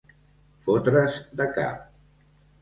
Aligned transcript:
Fotre's 0.67 1.19
de 1.43 1.47
cap. 1.59 1.85